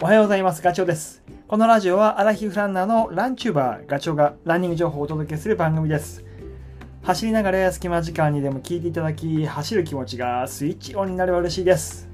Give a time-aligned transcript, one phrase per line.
[0.00, 0.62] おはようございます。
[0.62, 1.24] ガチョウです。
[1.48, 6.24] このラジオはアラヒフランナーのランチューバーガチョウがランニング情報をお届けする番組です。
[7.02, 12.08] 走りながら隙間時間にでも聞いていただき、走る気持ちがスイッチオンになれば嬉しいです。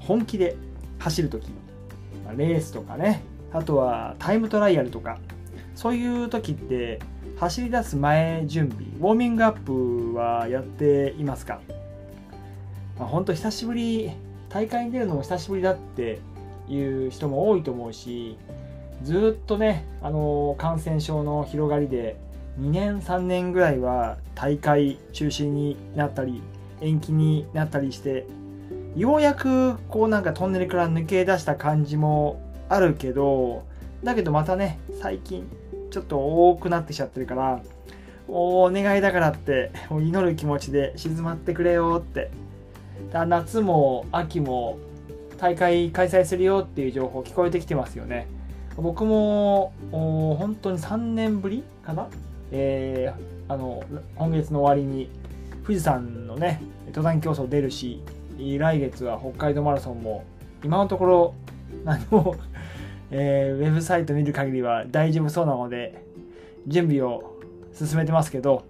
[0.00, 0.56] 本気で
[0.98, 1.48] 走るとき、
[2.38, 5.18] レースとかね、あとはタイムトライアルとか、
[5.74, 7.00] そういう時って
[7.38, 11.60] 走り出す前準備、ウォーミングアップはやっていますか？
[12.98, 14.10] まあ、本当久しぶり
[14.48, 16.18] 大会に出るのも久しぶりだって
[16.68, 18.38] いう人も多いと思うし
[19.02, 22.16] ずっとねあの感染症の広がりで
[22.60, 26.42] 2年3年ぐらいは大会中止になったり
[26.80, 28.26] 延期になったりして
[28.96, 33.64] ようやくこうなんかトンネルから抜け出した感じもあるけど
[34.02, 35.46] だけどまたね最近
[35.90, 36.18] ちょっと
[36.50, 37.60] 多くなってきちゃってるから
[38.28, 42.30] お願いだからって祈る気持ちで静まってくれよって。
[43.12, 44.78] だ夏も秋も
[45.38, 48.26] 大会開催するよっていう情報聞こえてきてますよね。
[48.76, 52.08] 僕も本当に3年ぶりかな、
[52.50, 53.82] えー、あの
[54.16, 55.08] 今月の終わりに
[55.64, 58.02] 富士山のね登山競争出るし
[58.38, 60.24] 来月は北海道マラソンも
[60.62, 61.34] 今のところ
[61.84, 62.36] 何も、
[63.10, 66.04] えー、ウェブサイト見る限りは大丈夫そうなので
[66.66, 67.38] 準備を
[67.72, 68.64] 進めてますけど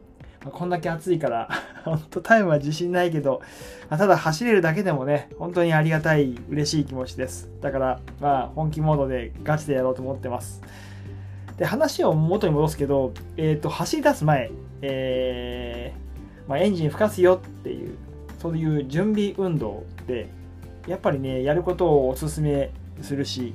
[0.53, 1.48] こんだけ暑いから、
[1.91, 3.41] 本当タイムは自信ないけど、
[3.89, 7.48] まただ走れるだけでもね、本当にありがたい、嬉しい気持ちです。
[7.61, 10.61] だから、まあ、本気モードでガチでやろうと思ってます。
[11.57, 14.51] で、話を元に戻すけど、えっ、ー、と、走り出す前、
[14.83, 17.97] えー、まあ、エンジン吹かすよっていう、
[18.41, 20.29] そういう準備運動で、
[20.87, 22.70] やっぱりね、やることをおすすめ
[23.01, 23.55] するし、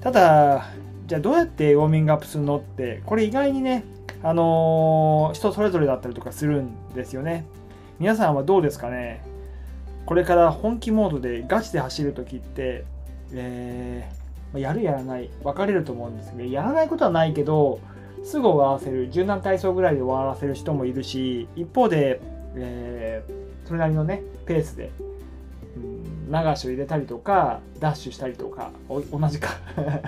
[0.00, 0.66] ただ、
[1.06, 3.84] じゃあどうやってウォーミングアップするのって、これ意外にね、
[4.22, 7.46] あのー、人それぞれだったりとかするんですよね。
[7.98, 9.24] 皆さんはどうですかね？
[10.06, 12.84] これから本気モードでガチで走るときって、
[13.32, 17.78] えー、やるやらない分かれると思うんですけどやらないことはないけど
[18.24, 22.22] すぐ終わらせる柔軟体操ぐらいで終わらせる人もいるし一方で、
[22.54, 24.90] えー、それなりのねペースで、
[25.76, 29.50] うん、流しを入れたりとかダッシュしたりとか同じか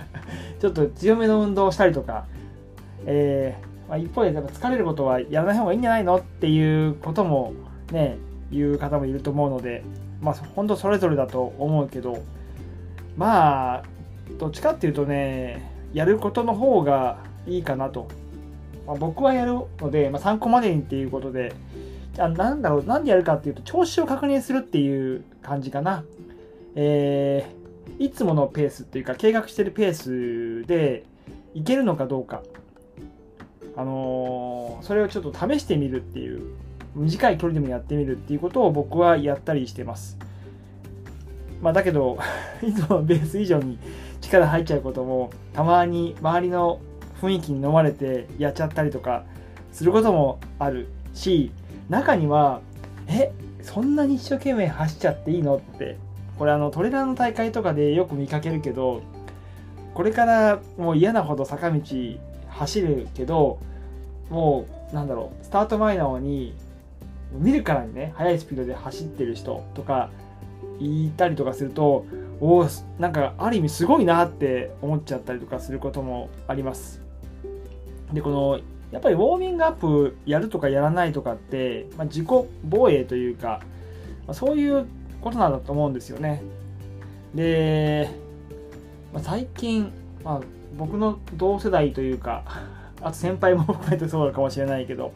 [0.60, 2.24] ちょっと強めの運動をしたりとか、
[3.04, 7.52] えーまあ、一方でやっぱ疲れることはやらない方がいいんじゃないのっていうことも
[7.90, 8.18] ね
[8.52, 9.82] 言う方もいると思うので
[10.20, 12.22] まあ本当それぞれだと思うけど
[13.16, 13.82] まあ
[14.38, 17.18] どっちかっていうとねやることの方が
[17.48, 18.06] いいかなと、
[18.86, 21.52] まあ、僕はやるので、まあ、参考までにっていうことで
[22.14, 26.04] じゃあなんだろうなんでやるかっていうと調子を確認するっていう感じかな。
[26.76, 29.94] えー、いつものペースっていうか計画してるペー
[30.62, 31.02] スで
[31.54, 32.42] いけるのかどうか。
[33.76, 36.54] あのー、それをちょっと試してみるっていう
[36.94, 40.18] 短い距離でもやってみるっていうことを僕はやったりしてます。
[41.62, 42.18] まあ、だけど
[42.66, 43.78] いつもベース以上に
[44.20, 46.80] 力入っちゃうこともたまに周りの
[47.20, 49.24] 雰囲気に飲まれてやっちゃったりとか
[49.72, 51.52] することもあるし
[51.90, 52.60] 中には
[53.08, 53.30] え
[53.62, 55.98] そんなに一生懸命走っちゃっていいのって
[56.38, 59.02] これあのトレーラーの大会とかでよく見かけるけど
[59.92, 61.80] これからもう嫌なほど坂道
[62.50, 63.58] 走るけど
[64.28, 66.54] もうなんだろうスタート前なのに
[67.32, 70.10] 見るからにね速いスピードで走ってる人とか
[70.78, 72.06] いたりとかすると
[72.40, 72.68] おお
[72.98, 77.00] なんかある意味すごいなって思っちゃったりとかすることもあります。
[78.12, 82.26] でこのやっぱりウォーミングアップやるとかやらないとかって、まあ、自己
[82.64, 83.60] 防衛というか、
[84.26, 84.86] まあ、そういう
[85.20, 86.42] ことなんだと思うんですよね。
[87.34, 88.10] で、
[89.12, 89.92] まあ、最近、
[90.24, 90.40] まあ、
[90.76, 92.44] 僕の同世代というか
[93.00, 95.12] あと先輩も含めてそうかもしれないけど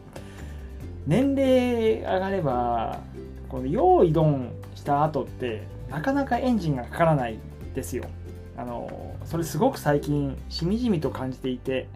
[1.05, 2.99] 年齢上がれば
[3.47, 7.37] この用意ドンした後ってなかなかエンジンがかからない
[7.75, 8.05] ですよ。
[8.57, 11.87] あのそれすごく最近しみじみと感じていて、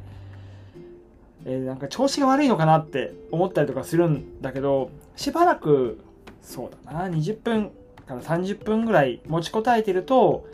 [1.46, 6.02] えー、なんか調子が悪いのかなって思ったりとかするんだけどしばらく
[6.42, 7.72] そうだな20分
[8.06, 10.46] から30分ぐらい持ちこたえてると、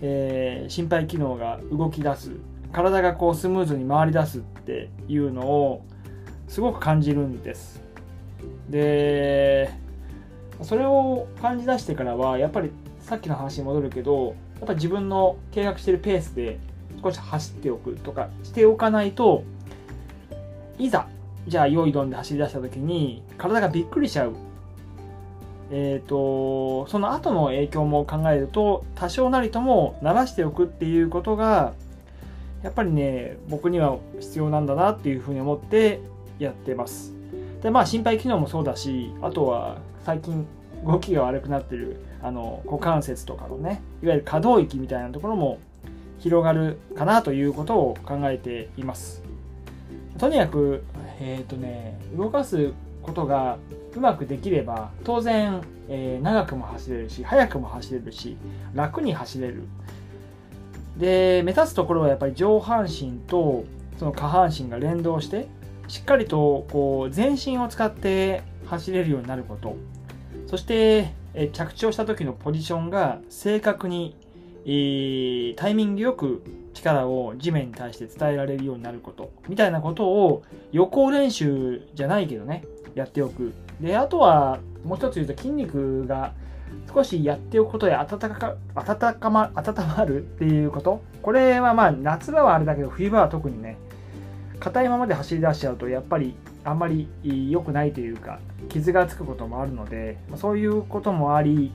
[0.00, 2.32] えー、心肺機能が動き出す。
[2.72, 5.84] 体がこうスムーズに回り出すっていうのを
[6.48, 7.82] すごく感じるんです。
[8.68, 9.70] で
[10.62, 16.58] それを感じ出してからはやっぱりさっきの話に戻るけどやっぱ自分の計画してるペースで
[17.02, 19.44] 少し走っておくとかしておかないと
[20.78, 21.08] いざ
[21.48, 24.34] じゃあ用意どんで走り出した時に体がびっくりしちゃう。
[25.74, 31.72] えーと、とその後の影響も考えると多少なりとも慣らしておくっていうことが
[32.62, 36.00] やっぱりね僕には必要なんだなっていうふうに思って
[36.38, 37.12] やってます。
[37.62, 40.46] でまあ心肺機能もそうだしあとは最近
[40.84, 45.58] 動きが悪くなってるあの股関節とかのねいわゆる可動域みたいなところも
[46.18, 49.22] 広がるかなということを考えています。
[50.18, 50.84] とにかく
[51.20, 52.72] えっ、ー、とね動かす
[53.02, 53.58] ことが
[53.94, 58.36] うまくできれば当然、えー、長くも走れるし速くも走れるし
[58.74, 59.64] 楽に走れる。
[60.96, 63.64] で目指すところはやっぱり上半身と
[63.98, 65.48] その下半身が連動して
[65.88, 69.76] しっかりとこう全身を使って走れるようになること。
[70.46, 74.16] そしてえ着地をした時のポジションが正確に、
[74.64, 76.42] えー、タイミングよく
[76.74, 79.30] 力を地面に対して伝えられるようになること。
[79.48, 82.64] みたいなことを予行練習じゃないけどね。
[82.94, 83.52] やっておく。
[83.80, 86.32] であとはもう一つ言うと筋肉が
[86.92, 91.02] 少しやっておくことで温か温かま温まるっていうこと。
[91.22, 93.76] これはまあ夏場はあれだけど冬場は特にね
[94.58, 96.34] 硬いままで走り出しちゃうとやっぱり
[96.64, 97.08] あんまり
[97.50, 101.72] 良くないというか傷がつくこともあるのでそういうこともあり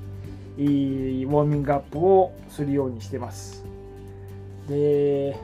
[0.57, 3.63] ウォーミングアップをするようにしてます。
[4.67, 5.37] で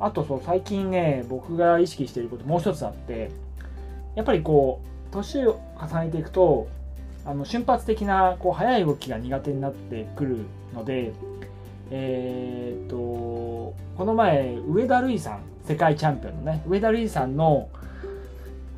[0.00, 3.30] あとそう最近ね僕が意識していることもう一つあって
[4.14, 4.80] やっぱりこ
[5.10, 6.68] う年を重ねていくと
[7.24, 10.38] あの瞬発的なこう速い動きが苦手になってくる
[10.74, 11.12] ので
[11.90, 17.68] えー、っとこの前上田瑠衣さん世界チャンピオンのね上田瑠衣さんの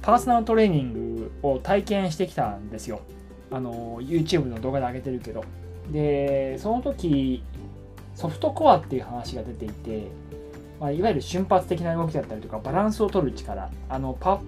[0.03, 3.01] パーソナルトレーニングを体験してきたんですよ。
[3.51, 5.45] あの YouTube の動画で上げてるけど。
[5.91, 7.43] で、その時、
[8.15, 10.09] ソフトコアっていう話が出ていて、
[10.81, 14.41] まあ、いわゆる瞬発的な動きだったりとか、バランスを取る力、あのパ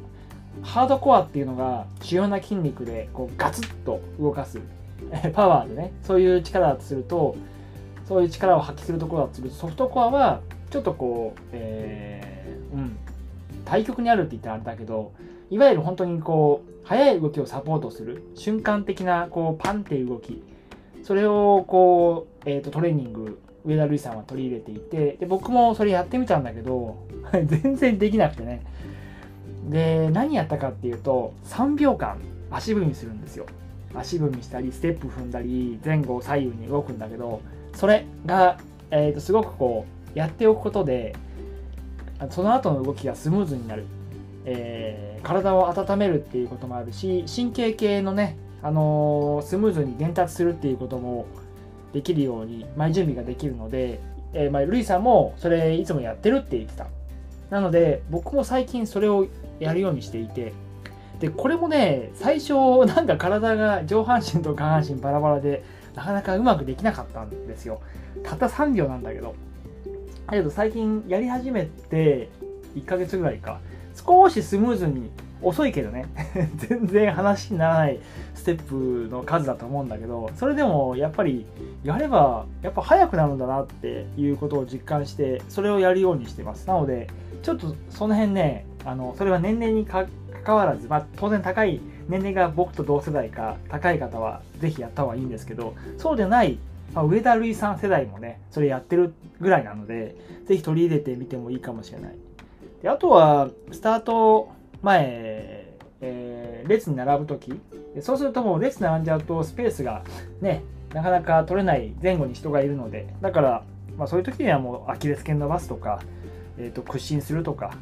[0.62, 4.60] ハードコアっていうのが主要な筋肉でこうガツッと動かす、
[5.32, 7.36] パワーでね、そういう力だとすると、
[8.04, 12.96] そういう力を発揮するところだとすると、ソフトコアはちょっとこう、えー、うん、
[13.64, 15.12] 対極にあるって言ったらあれだけど、
[15.50, 20.42] いわゆる本当にこう速い動きをサポートする瞬間的なこうパンっていう動き
[21.02, 26.96] それをこう、えーと、トレーニング上田瑠衣さんは取り入れていてで僕もそれやってみたんだけど
[27.46, 28.62] 全然できなくてね。
[29.66, 32.18] で何やったかっていうと3秒間
[32.50, 33.46] 足踏みするんですよ。
[33.94, 37.40] 足踏みしたりステップ踏んだり前後左右に動くんだけど
[37.74, 38.58] それが、
[38.90, 41.14] えーとすごくこうやっておくことで
[42.30, 43.84] その後の動きがスムーズになる。
[44.46, 51.26] えー、体を温めるっていうこともあるし神経系のね、あのー、スムーズに伝達するっていうことも
[51.92, 54.00] できるように前準備ができるので、
[54.32, 56.86] えーまあ、ルイさんもそれいつもやってるって言ってた。
[57.50, 59.26] なので僕も最近それを
[59.60, 60.52] やるようにしていて
[61.20, 62.54] でこれもね最初
[62.86, 65.64] なんか体が上半身と下半身バラバラで
[65.94, 67.80] なかなかうまくできなかったんですよ。
[68.22, 69.34] たった3秒なんだけど。
[70.26, 72.28] だけど最近やり始めて
[72.74, 73.60] 1ヶ月ぐらいか。
[73.94, 75.10] 少しスムーズに
[75.40, 76.04] 遅いけどね。
[76.68, 77.98] 全然話にならない
[78.34, 81.46] ステップの数だと思うんだけどそれでもやっぱり
[81.82, 86.68] やればやっぱ速くなるんだなっていうことを実感してそれをやるようにしてます。
[86.68, 87.08] なので
[87.46, 90.06] ちょっとその辺ねあのそれは年齢にか
[90.44, 96.58] かわらず、まあ、当然高い年齢が僕と同世代か高い方はぜひやった方がいいんですけどそうでない、
[96.92, 100.16] まあ、上田瑠衣さん世代もねそれやってるぐらいなので
[100.46, 102.16] ぜひ取り入れてみてもいいかもしれない。
[102.82, 104.50] であとは、スタート
[104.82, 105.66] 前、
[106.00, 107.52] えー、列に並ぶとき、
[108.00, 110.02] そうするともう列並んじゃうとスペースが
[110.40, 113.64] ね、なかなか取れない前後に人がいるので、だから、
[113.96, 116.00] まあ、そういう時にはもうアキレス腱伸ばすとか、
[116.58, 117.72] えー、と屈伸するとか、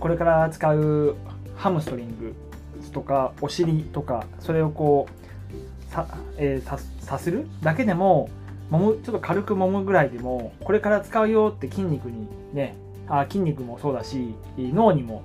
[0.00, 1.16] これから使う
[1.56, 2.34] ハムストリング
[2.92, 8.28] とかお尻とか、それをこう、さえー、さするだけでも、
[8.70, 12.76] もむちょっと軽く揉むぐらいでも、これから使うよって筋肉にね、
[13.08, 15.22] あ筋肉もそうだし脳にも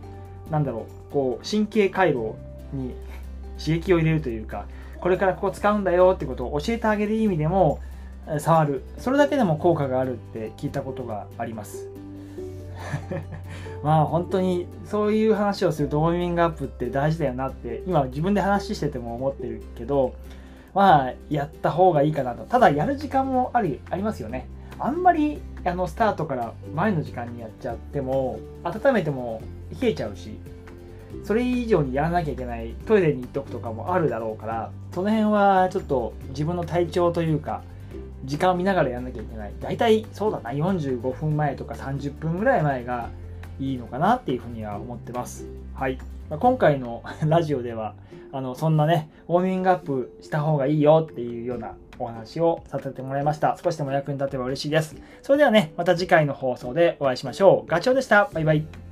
[0.50, 2.36] なんだろうこう神経回路
[2.74, 2.94] に
[3.64, 4.66] 刺激を入れるというか
[5.00, 7.80] これからここ使うんだよってことを教えてあげる意味でも
[8.38, 8.84] 触る。
[9.00, 11.90] それだけでも効果があるって聞いたことがあります。
[13.84, 20.14] まあ本当にそういう話をするとウォーミングアップって大事だよなって今自分で話してても思ってるけど
[20.74, 22.44] まあやった方がいいかなと。
[22.44, 24.48] ただやる時間もありありますよね。
[24.80, 29.42] あんまりあのスタートから前の時間にやっちゃっても温めても
[29.80, 30.40] 冷えちゃうし
[31.24, 37.62] それ以上にやらなきゃいけないトイレに行っとくとかもあるだろうからその辺はちょっと自分の体調というか
[38.26, 39.54] 時間を見ながらやらなきゃいけない。
[39.60, 40.52] 大体そうだな。
[40.52, 43.10] 45分前とか30分ぐらい前が
[43.60, 45.48] いいのかなっていうふうには思ってます。
[45.74, 45.98] はい。
[46.30, 47.94] まあ、今回の ラジオでは
[48.32, 53.58] あのそんなねウォーミングアップした方がいいよっていうようなお話をさせてもらいました。
[53.62, 54.96] 少しでも役に立てば嬉しいです。
[55.22, 57.70] それではねまた次回の放送でお会いしましょう。
[57.70, 58.30] ガチョウでした。
[58.34, 58.91] バイバイ。